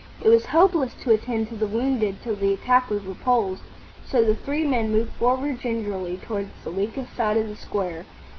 It 0.25 0.29
was 0.29 0.47
hopeless 0.47 0.95
to 1.03 1.11
attend 1.11 1.49
to 1.49 1.55
the 1.55 1.67
wounded 1.67 2.23
till 2.23 2.33
the 2.35 2.51
attack 2.53 2.89
was 2.89 3.03
repulsed, 3.05 3.61
so 4.03 4.23
the 4.25 4.33
three 4.33 4.65
moved 4.65 5.11
forward 5.11 5.59
gingerly 5.59 6.17
towards 6.17 6.49
the 6.63 6.71
weakest 6.71 7.15
side 7.15 7.37
of 7.37 7.47
the 7.47 7.55
square. 7.55 8.07